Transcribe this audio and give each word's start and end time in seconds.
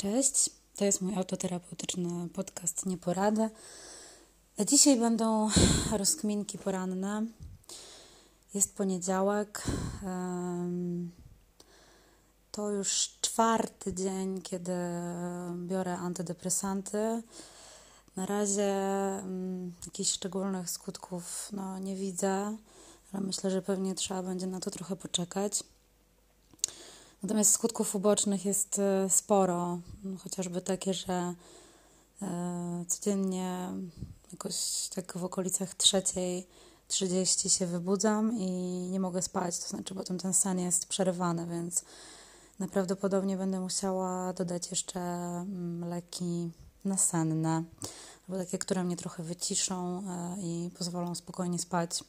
Cześć, 0.00 0.50
to 0.76 0.84
jest 0.84 1.00
mój 1.00 1.14
autoterapeutyczny 1.14 2.28
podcast 2.28 2.86
Nieporady. 2.86 3.50
Dzisiaj 4.66 5.00
będą 5.00 5.50
rozkminki 5.98 6.58
poranne. 6.58 7.26
Jest 8.54 8.76
poniedziałek. 8.76 9.62
To 12.50 12.70
już 12.70 13.10
czwarty 13.20 13.94
dzień, 13.94 14.42
kiedy 14.42 14.72
biorę 15.56 15.96
antydepresanty. 15.96 17.22
Na 18.16 18.26
razie 18.26 18.74
jakichś 19.86 20.10
szczególnych 20.10 20.70
skutków 20.70 21.48
no, 21.52 21.78
nie 21.78 21.96
widzę, 21.96 22.56
ale 23.12 23.22
myślę, 23.22 23.50
że 23.50 23.62
pewnie 23.62 23.94
trzeba 23.94 24.22
będzie 24.22 24.46
na 24.46 24.60
to 24.60 24.70
trochę 24.70 24.96
poczekać. 24.96 25.64
Natomiast 27.22 27.52
skutków 27.52 27.94
ubocznych 27.94 28.44
jest 28.44 28.78
e, 28.78 29.10
sporo, 29.10 29.78
chociażby 30.22 30.60
takie, 30.60 30.94
że 30.94 31.34
e, 32.22 32.84
codziennie 32.88 33.68
jakoś 34.32 34.54
tak 34.94 35.18
w 35.18 35.24
okolicach 35.24 35.74
trzeciej 35.74 36.46
30 36.88 37.50
się 37.50 37.66
wybudzam 37.66 38.38
i 38.38 38.50
nie 38.90 39.00
mogę 39.00 39.22
spać, 39.22 39.58
to 39.58 39.68
znaczy 39.68 39.94
potem 39.94 40.18
ten 40.18 40.34
sen 40.34 40.58
jest 40.58 40.86
przerywany, 40.86 41.46
więc 41.46 41.84
najprawdopodobniej 42.58 43.36
będę 43.36 43.60
musiała 43.60 44.32
dodać 44.32 44.70
jeszcze 44.70 45.00
mm, 45.00 45.88
leki 45.88 46.50
nasenne, 46.84 47.64
albo 48.28 48.44
takie, 48.44 48.58
które 48.58 48.84
mnie 48.84 48.96
trochę 48.96 49.22
wyciszą 49.22 50.02
e, 50.08 50.36
i 50.42 50.70
pozwolą 50.78 51.14
spokojnie 51.14 51.58
spać. 51.58 52.04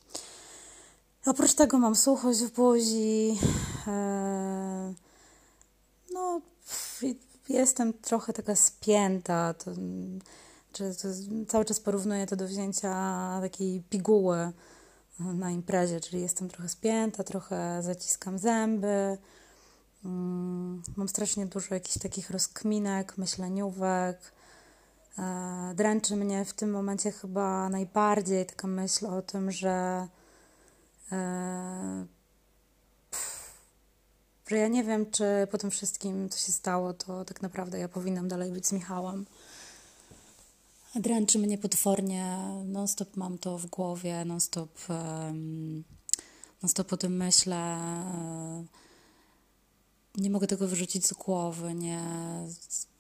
Oprócz 1.25 1.53
tego 1.53 1.79
mam 1.79 1.95
suchość 1.95 2.39
w 2.39 2.51
buzi. 2.51 3.39
E, 3.87 4.93
no, 6.13 6.41
jestem 7.49 7.93
trochę 7.93 8.33
taka 8.33 8.55
spięta. 8.55 9.53
To, 9.53 9.71
to, 10.73 10.83
cały 11.47 11.65
czas 11.65 11.79
porównuję 11.79 12.27
to 12.27 12.35
do 12.35 12.47
wzięcia 12.47 12.91
takiej 13.41 13.81
piguły 13.89 14.51
na 15.19 15.51
imprezie, 15.51 15.99
czyli 15.99 16.21
jestem 16.21 16.49
trochę 16.49 16.69
spięta, 16.69 17.23
trochę 17.23 17.81
zaciskam 17.81 18.39
zęby. 18.39 19.17
Mm, 20.05 20.83
mam 20.95 21.09
strasznie 21.09 21.45
dużo 21.45 21.73
jakichś 21.73 21.97
takich 21.97 22.29
rozkminek, 22.29 23.17
myśleniówek. 23.17 24.31
E, 25.19 25.73
dręczy 25.75 26.15
mnie 26.15 26.45
w 26.45 26.53
tym 26.53 26.71
momencie 26.71 27.11
chyba 27.11 27.69
najbardziej 27.69 28.45
taka 28.45 28.67
myśl 28.67 29.05
o 29.05 29.21
tym, 29.21 29.51
że 29.51 30.07
że 34.47 34.57
ja 34.57 34.67
nie 34.67 34.83
wiem, 34.83 35.11
czy 35.11 35.25
po 35.51 35.57
tym 35.57 35.71
wszystkim, 35.71 36.29
co 36.29 36.39
się 36.39 36.51
stało, 36.51 36.93
to 36.93 37.25
tak 37.25 37.41
naprawdę 37.41 37.79
ja 37.79 37.87
powinnam 37.87 38.27
dalej 38.27 38.51
być 38.51 38.67
z 38.67 38.71
Michałem. 38.71 39.25
Dręczy 40.95 41.39
mnie 41.39 41.57
potwornie, 41.57 42.37
non-stop 42.65 43.17
mam 43.17 43.37
to 43.37 43.57
w 43.57 43.65
głowie, 43.65 44.25
non-stop, 44.25 44.89
um, 44.89 45.83
non-stop 46.61 46.93
o 46.93 46.97
tym 46.97 47.17
myślę. 47.17 47.77
Nie 50.15 50.29
mogę 50.29 50.47
tego 50.47 50.67
wyrzucić 50.67 51.07
z 51.07 51.13
głowy, 51.13 51.73
nie 51.73 52.03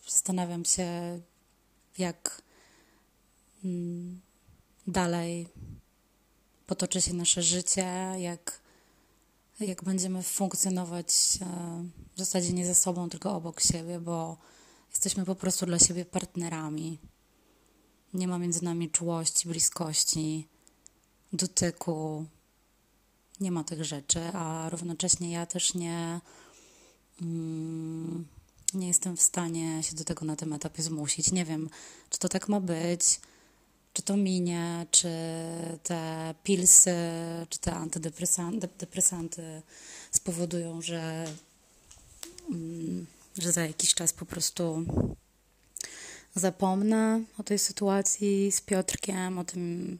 zastanawiam 0.07 0.65
się, 0.65 1.19
jak 1.97 2.41
um, 3.63 4.21
dalej 4.87 5.47
potoczy 6.71 7.01
się 7.01 7.13
nasze 7.13 7.43
życie, 7.43 8.13
jak, 8.17 8.61
jak 9.59 9.83
będziemy 9.83 10.23
funkcjonować 10.23 11.07
e, 11.41 11.45
w 12.15 12.19
zasadzie 12.19 12.53
nie 12.53 12.65
ze 12.65 12.75
sobą, 12.75 13.09
tylko 13.09 13.35
obok 13.35 13.61
siebie, 13.61 13.99
bo 13.99 14.37
jesteśmy 14.89 15.25
po 15.25 15.35
prostu 15.35 15.65
dla 15.65 15.79
siebie 15.79 16.05
partnerami. 16.05 16.99
Nie 18.13 18.27
ma 18.27 18.39
między 18.39 18.63
nami 18.63 18.89
czułości, 18.89 19.49
bliskości, 19.49 20.47
dotyku. 21.33 22.25
Nie 23.39 23.51
ma 23.51 23.63
tych 23.63 23.83
rzeczy, 23.83 24.19
a 24.33 24.69
równocześnie 24.69 25.31
ja 25.31 25.45
też 25.45 25.73
nie, 25.73 26.19
mm, 27.21 28.27
nie 28.73 28.87
jestem 28.87 29.17
w 29.17 29.21
stanie 29.21 29.83
się 29.83 29.95
do 29.95 30.03
tego 30.03 30.25
na 30.25 30.35
tym 30.35 30.53
etapie 30.53 30.83
zmusić. 30.83 31.31
Nie 31.31 31.45
wiem, 31.45 31.69
czy 32.09 32.19
to 32.19 32.29
tak 32.29 32.49
ma 32.49 32.59
być 32.59 33.19
czy 33.93 34.01
to 34.01 34.17
minie, 34.17 34.85
czy 34.91 35.09
te 35.83 36.33
pilsy, 36.43 36.95
czy 37.49 37.59
te 37.59 37.73
antydepresanty 37.73 39.61
spowodują, 40.11 40.81
że, 40.81 41.25
mm, 42.49 43.05
że 43.37 43.51
za 43.51 43.65
jakiś 43.65 43.93
czas 43.93 44.13
po 44.13 44.25
prostu 44.25 44.85
zapomnę 46.35 47.21
o 47.37 47.43
tej 47.43 47.59
sytuacji 47.59 48.51
z 48.51 48.61
Piotrkiem, 48.61 49.39
o 49.39 49.43
tym, 49.43 49.97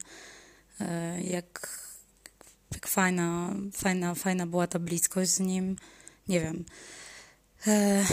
e, 0.80 1.22
jak, 1.22 1.78
jak 2.74 2.86
fajna, 2.86 3.54
fajna, 3.72 4.14
fajna 4.14 4.46
była 4.46 4.66
ta 4.66 4.78
bliskość 4.78 5.30
z 5.30 5.40
nim. 5.40 5.76
Nie 6.28 6.40
wiem. 6.40 6.64
E, 7.66 8.04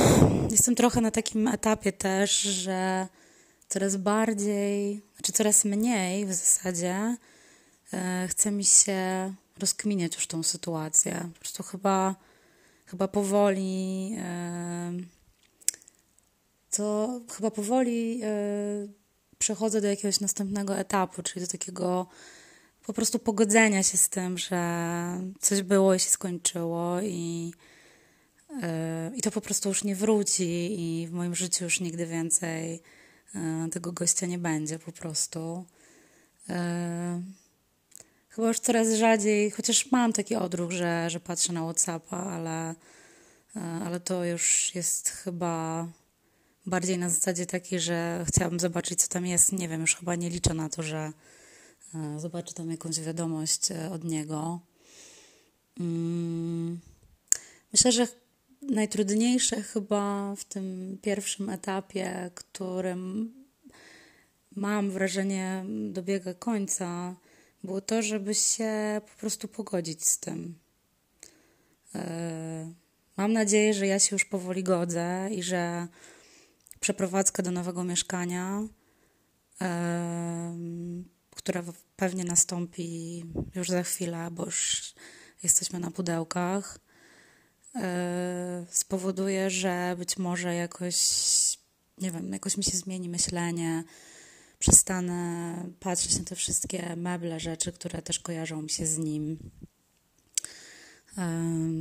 jestem 0.51 0.75
trochę 0.75 1.01
na 1.01 1.12
takim 1.12 1.47
etapie 1.47 1.91
też, 1.91 2.41
że 2.41 3.07
coraz 3.69 3.96
bardziej, 3.96 5.02
znaczy 5.16 5.31
coraz 5.31 5.66
mniej 5.66 6.25
w 6.25 6.34
zasadzie 6.34 7.18
e, 7.94 8.28
chce 8.30 8.52
mi 8.52 8.66
się 8.66 9.34
rozkminiać 9.59 10.16
już 10.16 10.28
tą 10.28 10.44
sytuację. 10.44 11.30
Po 11.34 11.40
prostu 11.40 11.63
chyba, 11.63 12.16
chyba 12.85 13.07
powoli 13.07 14.16
e, 14.18 14.91
to 16.72 17.19
chyba 17.31 17.52
powoli 17.52 18.22
e, 18.24 18.30
przechodzę 19.40 19.81
do 19.81 19.88
jakiegoś 19.88 20.19
następnego 20.19 20.78
etapu, 20.78 21.24
czyli 21.24 21.46
do 21.46 21.51
takiego 21.51 22.07
po 22.86 22.94
prostu 22.94 23.19
pogodzenia 23.19 23.84
się 23.84 23.97
z 23.97 24.09
tym, 24.09 24.38
że 24.38 24.62
coś 25.40 25.62
było 25.62 25.94
i 25.94 26.00
się 26.00 26.09
skończyło 26.09 27.01
i, 27.01 27.53
i 29.16 29.22
to 29.22 29.31
po 29.31 29.41
prostu 29.41 29.69
już 29.69 29.84
nie 29.84 29.96
wróci 29.96 30.75
i 30.80 31.07
w 31.07 31.12
moim 31.12 31.36
życiu 31.36 31.63
już 31.63 31.80
nigdy 31.80 32.06
więcej 32.06 32.75
E, 32.75 32.81
tego 33.72 33.91
gościa 33.91 34.25
nie 34.25 34.38
będzie 34.38 34.79
po 34.79 34.91
prostu. 34.91 35.66
E, 36.50 37.22
chyba 38.29 38.47
już 38.47 38.59
coraz 38.59 38.94
rzadziej, 38.94 39.51
chociaż 39.51 39.91
mam 39.91 40.13
taki 40.13 40.35
odruch, 40.35 40.72
że, 40.72 41.09
że 41.09 41.19
patrzę 41.19 41.53
na 41.53 41.62
WhatsAppa, 41.63 42.18
ale, 42.18 42.75
e, 43.56 43.62
ale 43.85 44.00
to 44.00 44.25
już 44.25 44.75
jest 44.75 45.09
chyba 45.09 45.88
bardziej 46.66 46.97
na 46.97 47.09
zasadzie 47.09 47.45
takiej, 47.45 47.79
że 47.79 48.25
chciałabym 48.28 48.59
zobaczyć, 48.59 49.01
co 49.01 49.07
tam 49.07 49.25
jest. 49.25 49.51
Nie 49.51 49.68
wiem, 49.68 49.81
już 49.81 49.95
chyba 49.95 50.16
nie 50.16 50.29
liczę 50.29 50.53
na 50.53 50.69
to, 50.69 50.84
że 50.84 51.12
zobaczę 52.18 52.53
tam 52.53 52.72
jakąś 52.72 53.00
wiadomość 53.00 53.62
od 53.91 54.03
niego. 54.03 54.59
Mm, 55.79 56.79
myślę, 57.73 57.91
że 57.91 58.07
najtrudniejsze 58.61 59.61
chyba 59.61 60.35
w 60.35 60.43
tym 60.43 60.97
pierwszym 61.01 61.49
etapie, 61.49 62.31
którym 62.35 63.33
mam 64.55 64.91
wrażenie 64.91 65.65
dobiega 65.91 66.33
końca, 66.33 67.15
było 67.63 67.81
to, 67.81 68.01
żeby 68.01 68.35
się 68.35 69.01
po 69.13 69.19
prostu 69.19 69.47
pogodzić 69.47 70.07
z 70.07 70.19
tym. 70.19 70.55
E, 71.95 72.73
mam 73.17 73.33
nadzieję, 73.33 73.73
że 73.73 73.87
ja 73.87 73.99
się 73.99 74.15
już 74.15 74.25
powoli 74.25 74.63
godzę 74.63 75.29
i 75.31 75.43
że 75.43 75.87
przeprowadzka 76.79 77.43
do 77.43 77.51
nowego 77.51 77.83
mieszkania, 77.83 78.63
e, 79.61 80.57
która 81.35 81.63
pewnie 81.95 82.23
nastąpi 82.23 83.25
już 83.55 83.69
za 83.69 83.83
chwilę, 83.83 84.27
bo 84.31 84.45
już 84.45 84.93
jesteśmy 85.43 85.79
na 85.79 85.91
pudełkach, 85.91 86.79
spowoduje, 88.69 89.50
że 89.50 89.96
być 89.97 90.18
może 90.18 90.56
jakoś, 90.56 90.98
nie 91.98 92.12
wiem, 92.12 92.33
jakoś 92.33 92.57
mi 92.57 92.63
się 92.63 92.77
zmieni 92.77 93.10
myślenie, 93.10 93.83
przestanę 94.60 95.56
patrzeć 95.80 96.19
na 96.19 96.25
te 96.25 96.36
wszystkie 96.36 96.95
meble, 96.95 97.39
rzeczy, 97.39 97.71
które 97.71 98.01
też 98.01 98.19
kojarzą 98.19 98.62
mi 98.62 98.69
się 98.69 98.86
z 98.86 98.98
nim. 98.98 99.51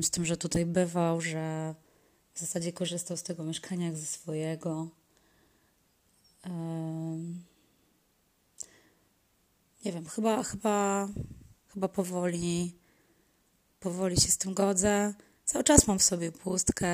Z 0.02 0.10
tym, 0.10 0.24
że 0.24 0.36
tutaj 0.36 0.66
bywał, 0.66 1.20
że 1.20 1.74
w 2.34 2.40
zasadzie 2.40 2.72
korzystał 2.72 3.16
z 3.16 3.22
tego 3.22 3.44
mieszkania 3.44 3.86
jak 3.86 3.96
ze 3.96 4.06
swojego. 4.06 4.88
Nie 9.84 9.92
wiem, 9.92 10.06
chyba, 10.06 10.42
chyba, 10.42 11.08
chyba 11.68 11.88
powoli, 11.88 12.78
powoli 13.80 14.20
się 14.20 14.28
z 14.28 14.38
tym 14.38 14.54
godzę 14.54 15.14
cały 15.48 15.64
czas 15.64 15.86
mam 15.86 15.98
w 15.98 16.02
sobie 16.02 16.32
pustkę. 16.32 16.88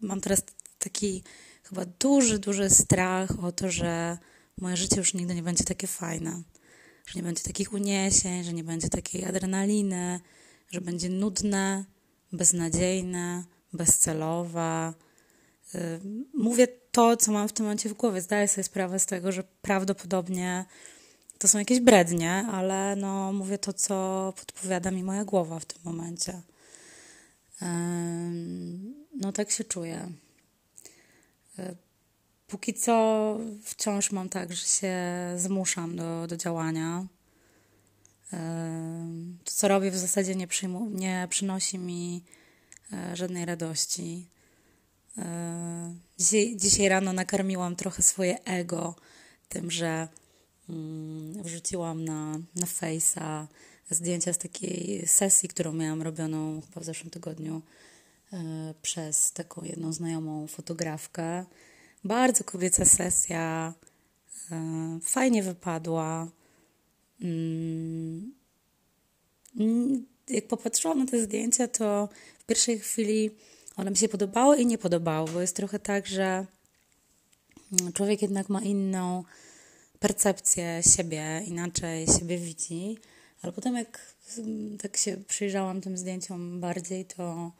Mam 0.00 0.20
teraz 0.20 0.42
taki 0.78 1.22
chyba 1.62 1.84
duży, 1.84 2.38
duży 2.38 2.70
strach 2.70 3.44
o 3.44 3.52
to, 3.52 3.70
że 3.70 4.18
moje 4.60 4.76
życie 4.76 4.96
już 4.96 5.14
nigdy 5.14 5.34
nie 5.34 5.42
będzie 5.42 5.64
takie 5.64 5.86
fajne. 5.86 6.42
Że 7.06 7.12
nie 7.16 7.22
będzie 7.22 7.42
takich 7.42 7.72
uniesień, 7.72 8.44
że 8.44 8.52
nie 8.52 8.64
będzie 8.64 8.88
takiej 8.88 9.24
adrenaliny, 9.24 10.20
że 10.70 10.80
będzie 10.80 11.08
nudne, 11.08 11.84
beznadziejne, 12.32 13.44
bezcelowe. 13.72 14.92
Y, 15.74 16.00
mówię 16.34 16.68
to, 16.92 17.16
co 17.16 17.32
mam 17.32 17.48
w 17.48 17.52
tym 17.52 17.64
momencie 17.64 17.88
w 17.88 17.94
głowie. 17.94 18.20
Zdaję 18.20 18.48
sobie 18.48 18.64
sprawę 18.64 18.98
z 18.98 19.06
tego, 19.06 19.32
że 19.32 19.44
prawdopodobnie 19.62 20.64
to 21.38 21.48
są 21.48 21.58
jakieś 21.58 21.80
brednie, 21.80 22.32
ale 22.32 22.96
no, 22.96 23.32
mówię 23.32 23.58
to, 23.58 23.72
co 23.72 24.32
podpowiada 24.36 24.90
mi 24.90 25.02
moja 25.02 25.24
głowa 25.24 25.58
w 25.58 25.64
tym 25.64 25.78
momencie. 25.84 26.42
No, 29.20 29.32
tak 29.32 29.50
się 29.50 29.64
czuję. 29.64 30.12
E, 31.58 31.74
póki 32.46 32.74
co 32.74 33.38
wciąż 33.62 34.12
mam 34.12 34.28
tak, 34.28 34.52
że 34.52 34.66
się 34.66 34.94
zmuszam 35.36 35.96
do, 35.96 36.26
do 36.26 36.36
działania. 36.36 37.06
To, 39.44 39.52
co 39.52 39.68
robię, 39.68 39.90
w 39.90 39.96
zasadzie 39.96 40.34
nie, 40.34 40.46
przyjmu, 40.46 40.90
nie 40.90 41.26
przynosi 41.30 41.78
mi 41.78 42.24
e, 42.92 43.16
żadnej 43.16 43.44
radości. 43.44 44.28
E, 45.18 45.94
dzisiaj, 46.18 46.56
dzisiaj 46.56 46.88
rano 46.88 47.12
nakarmiłam 47.12 47.76
trochę 47.76 48.02
swoje 48.02 48.44
ego 48.44 48.94
tym, 49.48 49.70
że 49.70 50.08
mm, 50.68 51.42
wrzuciłam 51.42 52.04
na, 52.04 52.32
na 52.32 52.66
Face'a 52.66 53.46
zdjęcia 53.90 54.32
z 54.32 54.38
takiej 54.38 55.06
sesji, 55.06 55.48
którą 55.48 55.72
miałam 55.72 56.02
robioną 56.02 56.60
chyba 56.60 56.80
w 56.80 56.84
zeszłym 56.84 57.10
tygodniu 57.10 57.62
e, 58.32 58.74
przez 58.82 59.32
taką 59.32 59.64
jedną 59.64 59.92
znajomą 59.92 60.46
fotografkę. 60.46 61.44
Bardzo 62.04 62.44
kobieca 62.44 62.84
sesja, 62.84 63.74
fajnie 65.02 65.42
wypadła. 65.42 66.28
Mm, 67.20 68.32
jak 70.28 70.48
popatrzyłam 70.48 70.98
na 70.98 71.06
te 71.06 71.22
zdjęcia, 71.22 71.68
to 71.68 72.08
w 72.38 72.44
pierwszej 72.44 72.78
chwili 72.78 73.30
one 73.76 73.90
mi 73.90 73.96
się 73.96 74.08
podobały 74.08 74.56
i 74.56 74.66
nie 74.66 74.78
podobały, 74.78 75.30
bo 75.30 75.40
jest 75.40 75.56
trochę 75.56 75.78
tak, 75.78 76.06
że 76.06 76.46
mm, 77.80 77.92
człowiek 77.92 78.22
jednak 78.22 78.48
ma 78.48 78.60
inną 78.60 79.24
percepcję 80.00 80.80
siebie, 80.96 81.42
inaczej 81.46 82.06
siebie 82.06 82.38
widzi, 82.38 82.98
ale 83.42 83.52
potem 83.52 83.74
jak 83.74 84.14
tak 84.82 84.96
się 84.96 85.16
przyjrzałam 85.16 85.80
tym 85.80 85.96
zdjęciom 85.96 86.60
bardziej, 86.60 87.04
to 87.04 87.52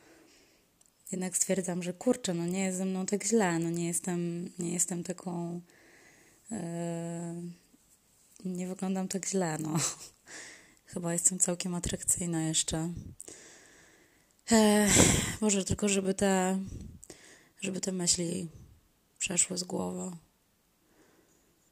jednak 1.12 1.36
stwierdzam, 1.36 1.82
że 1.82 1.92
kurczę, 1.92 2.34
no 2.34 2.46
nie 2.46 2.64
jest 2.64 2.78
ze 2.78 2.84
mną 2.84 3.06
tak 3.06 3.24
źle, 3.24 3.58
no 3.58 3.70
nie 3.70 3.86
jestem, 3.86 4.50
nie 4.58 4.72
jestem 4.72 5.04
taką 5.04 5.60
yy, 6.50 6.58
nie 8.44 8.66
wyglądam 8.66 9.08
tak 9.08 9.26
źle, 9.26 9.58
no. 9.58 9.76
Chyba 10.92 11.12
jestem 11.12 11.38
całkiem 11.38 11.74
atrakcyjna 11.74 12.42
jeszcze. 12.42 12.92
Ech, 14.50 14.92
może 15.40 15.64
tylko, 15.64 15.88
żeby 15.88 16.14
te, 16.14 16.58
żeby 17.60 17.80
te 17.80 17.92
myśli 17.92 18.48
przeszły 19.18 19.58
z 19.58 19.64
głowy. 19.64 20.16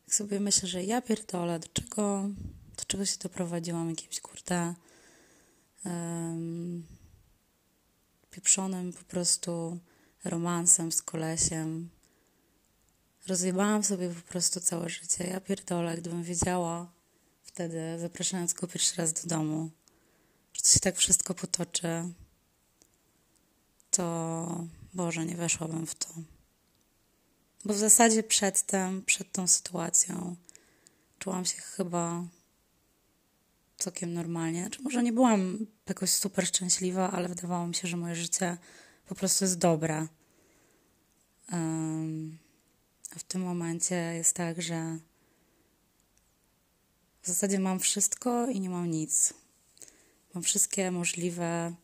Jak 0.06 0.14
sobie 0.14 0.40
myślę, 0.40 0.68
że 0.68 0.84
ja 0.84 1.02
pierdolę, 1.02 1.58
do 1.58 1.68
czego, 1.68 2.28
czego 2.94 3.06
się 3.06 3.18
doprowadziłam 3.18 3.90
jakimś, 3.90 4.20
kurde, 4.20 4.74
um, 5.84 6.86
pieprzonym 8.30 8.92
po 8.92 9.04
prostu 9.04 9.78
romansem 10.24 10.92
z 10.92 11.02
kolesiem. 11.02 11.90
Rozjebałam 13.26 13.84
sobie 13.84 14.08
po 14.10 14.20
prostu 14.20 14.60
całe 14.60 14.88
życie. 14.88 15.24
Ja 15.24 15.40
pierdolę, 15.40 15.96
gdybym 15.96 16.22
wiedziała 16.22 16.92
wtedy, 17.42 17.98
zapraszając 17.98 18.52
go 18.52 18.66
pierwszy 18.66 18.96
raz 18.96 19.12
do 19.12 19.28
domu, 19.28 19.70
że 20.52 20.62
to 20.62 20.68
się 20.68 20.80
tak 20.80 20.96
wszystko 20.96 21.34
potoczy, 21.34 21.88
to 23.90 24.66
Boże, 24.94 25.26
nie 25.26 25.36
weszłabym 25.36 25.86
w 25.86 25.94
to. 25.94 26.08
Bo 27.64 27.74
w 27.74 27.78
zasadzie 27.78 28.22
przedtem, 28.22 29.02
przed 29.02 29.32
tą 29.32 29.46
sytuacją, 29.46 30.36
czułam 31.18 31.44
się 31.44 31.62
chyba 31.62 32.24
całkiem 33.84 34.14
normalnie. 34.14 34.60
Znaczy, 34.60 34.82
może 34.82 35.02
nie 35.02 35.12
byłam 35.12 35.66
jakoś 35.88 36.10
super 36.10 36.46
szczęśliwa, 36.46 37.10
ale 37.10 37.28
wydawało 37.28 37.66
mi 37.66 37.74
się, 37.74 37.88
że 37.88 37.96
moje 37.96 38.14
życie 38.14 38.56
po 39.06 39.14
prostu 39.14 39.44
jest 39.44 39.58
dobre. 39.58 40.06
Um, 41.52 42.38
a 43.16 43.18
w 43.18 43.22
tym 43.22 43.42
momencie 43.42 43.94
jest 43.94 44.36
tak, 44.36 44.62
że 44.62 44.98
w 47.22 47.26
zasadzie 47.26 47.58
mam 47.58 47.80
wszystko 47.80 48.46
i 48.46 48.60
nie 48.60 48.70
mam 48.70 48.90
nic. 48.90 49.34
Mam 50.34 50.42
wszystkie 50.42 50.90
możliwe 50.90 51.74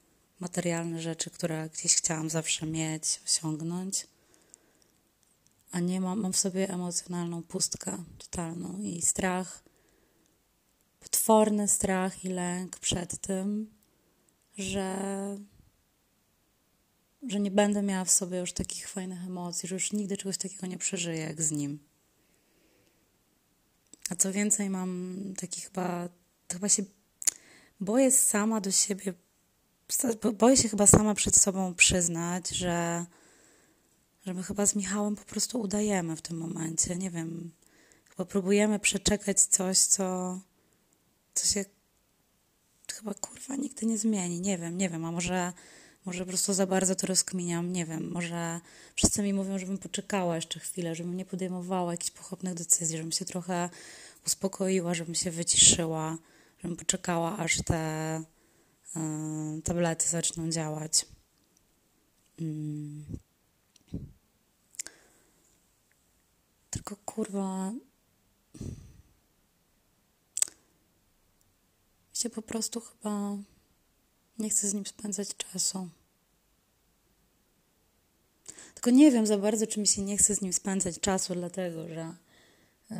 materialne 0.40 1.02
rzeczy, 1.02 1.30
które 1.30 1.68
gdzieś 1.72 1.94
chciałam 1.94 2.30
zawsze 2.30 2.66
mieć, 2.66 3.20
osiągnąć, 3.24 4.06
a 5.72 5.80
nie 5.80 6.00
mam, 6.00 6.20
mam 6.20 6.32
w 6.32 6.36
sobie 6.36 6.68
emocjonalną 6.68 7.42
pustkę 7.42 8.04
totalną 8.18 8.78
i 8.80 9.02
strach, 9.02 9.69
potworny 11.00 11.68
strach 11.68 12.24
i 12.24 12.28
lęk 12.28 12.78
przed 12.78 13.18
tym, 13.20 13.70
że, 14.58 14.96
że 17.28 17.40
nie 17.40 17.50
będę 17.50 17.82
miała 17.82 18.04
w 18.04 18.10
sobie 18.10 18.38
już 18.38 18.52
takich 18.52 18.88
fajnych 18.88 19.24
emocji, 19.26 19.68
że 19.68 19.74
już 19.74 19.92
nigdy 19.92 20.16
czegoś 20.16 20.38
takiego 20.38 20.66
nie 20.66 20.78
przeżyję 20.78 21.18
jak 21.18 21.42
z 21.42 21.50
nim. 21.50 21.78
A 24.10 24.14
co 24.16 24.32
więcej, 24.32 24.70
mam 24.70 25.18
taki 25.36 25.60
chyba, 25.60 26.08
chyba 26.52 26.68
się 26.68 26.82
boję 27.80 28.10
sama 28.10 28.60
do 28.60 28.70
siebie, 28.70 29.14
boję 30.32 30.56
się 30.56 30.68
chyba 30.68 30.86
sama 30.86 31.14
przed 31.14 31.36
sobą 31.36 31.74
przyznać, 31.74 32.48
że, 32.48 33.06
że 34.26 34.34
my 34.34 34.42
chyba 34.42 34.66
z 34.66 34.76
Michałem 34.76 35.16
po 35.16 35.24
prostu 35.24 35.60
udajemy 35.60 36.16
w 36.16 36.22
tym 36.22 36.38
momencie. 36.38 36.96
Nie 36.96 37.10
wiem, 37.10 37.50
chyba 38.10 38.24
próbujemy 38.24 38.78
przeczekać 38.78 39.40
coś, 39.40 39.78
co, 39.78 40.38
co 41.34 41.46
się 41.46 41.64
chyba 42.92 43.14
kurwa 43.14 43.56
nigdy 43.56 43.86
nie 43.86 43.98
zmieni. 43.98 44.40
Nie 44.40 44.58
wiem, 44.58 44.78
nie 44.78 44.88
wiem, 44.88 45.04
a 45.04 45.12
może, 45.12 45.52
może 46.04 46.24
po 46.24 46.28
prostu 46.28 46.52
za 46.52 46.66
bardzo 46.66 46.94
to 46.94 47.06
rozkminiam, 47.06 47.72
nie 47.72 47.86
wiem, 47.86 48.10
może 48.10 48.60
wszyscy 48.94 49.22
mi 49.22 49.32
mówią, 49.32 49.58
żebym 49.58 49.78
poczekała 49.78 50.36
jeszcze 50.36 50.60
chwilę, 50.60 50.94
żebym 50.94 51.16
nie 51.16 51.24
podejmowała 51.24 51.92
jakichś 51.92 52.10
pochopnych 52.10 52.54
decyzji, 52.54 52.96
żebym 52.96 53.12
się 53.12 53.24
trochę 53.24 53.70
uspokoiła, 54.26 54.94
żebym 54.94 55.14
się 55.14 55.30
wyciszyła, 55.30 56.18
żebym 56.62 56.76
poczekała, 56.76 57.36
aż 57.36 57.62
te 57.62 58.22
y, 58.96 59.62
tablety 59.62 60.08
zaczną 60.08 60.50
działać. 60.50 61.06
Mm. 62.40 63.04
Tylko 66.70 66.96
kurwa. 66.96 67.72
Po 72.28 72.42
prostu 72.42 72.80
chyba 72.80 73.36
nie 74.38 74.50
chcę 74.50 74.68
z 74.68 74.74
nim 74.74 74.86
spędzać 74.86 75.36
czasu. 75.36 75.88
Tylko 78.74 78.90
nie 78.90 79.10
wiem 79.10 79.26
za 79.26 79.38
bardzo, 79.38 79.66
czy 79.66 79.80
mi 79.80 79.86
się 79.86 80.02
nie 80.02 80.16
chce 80.16 80.34
z 80.34 80.40
nim 80.40 80.52
spędzać 80.52 81.00
czasu, 81.00 81.34
dlatego 81.34 81.88
że 81.88 82.14
yy, 82.90 82.96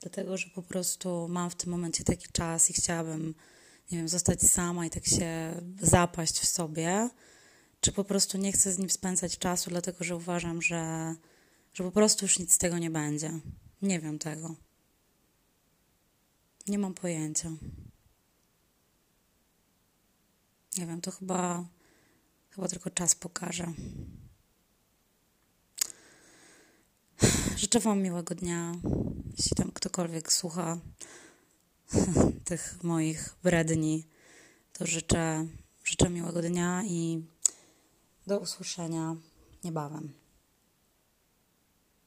dlatego, 0.00 0.36
że 0.36 0.50
po 0.50 0.62
prostu 0.62 1.28
mam 1.28 1.50
w 1.50 1.54
tym 1.54 1.70
momencie 1.70 2.04
taki 2.04 2.26
czas 2.32 2.70
i 2.70 2.72
chciałabym, 2.72 3.34
nie 3.90 3.98
wiem, 3.98 4.08
zostać 4.08 4.42
sama 4.42 4.86
i 4.86 4.90
tak 4.90 5.06
się 5.06 5.60
zapaść 5.80 6.38
w 6.38 6.46
sobie, 6.46 7.10
czy 7.80 7.92
po 7.92 8.04
prostu 8.04 8.38
nie 8.38 8.52
chcę 8.52 8.72
z 8.72 8.78
nim 8.78 8.90
spędzać 8.90 9.38
czasu, 9.38 9.70
dlatego 9.70 10.04
że 10.04 10.16
uważam, 10.16 10.62
że, 10.62 11.14
że 11.74 11.84
po 11.84 11.90
prostu 11.90 12.24
już 12.24 12.38
nic 12.38 12.52
z 12.52 12.58
tego 12.58 12.78
nie 12.78 12.90
będzie. 12.90 13.30
Nie 13.82 14.00
wiem 14.00 14.18
tego. 14.18 14.69
Nie 16.70 16.78
mam 16.78 16.94
pojęcia. 16.94 17.50
Nie 20.78 20.86
wiem, 20.86 21.00
to 21.00 21.10
chyba, 21.10 21.64
chyba 22.50 22.68
tylko 22.68 22.90
czas 22.90 23.14
pokaże. 23.14 23.72
Życzę 27.56 27.80
Wam 27.80 28.02
miłego 28.02 28.34
dnia. 28.34 28.72
Jeśli 29.38 29.56
tam 29.56 29.72
ktokolwiek 29.72 30.32
słucha 30.32 30.78
tych 32.48 32.82
moich 32.82 33.34
bredni, 33.42 34.06
to 34.72 34.86
życzę, 34.86 35.46
życzę 35.84 36.10
miłego 36.10 36.42
dnia 36.42 36.82
i 36.84 37.24
do 38.26 38.38
usłyszenia 38.38 39.16
niebawem. 39.64 40.19